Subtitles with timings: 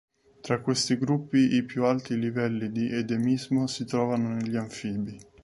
[0.41, 5.15] Tra questi gruppi i più alti livelli di endemismo si trovano negli anfibi.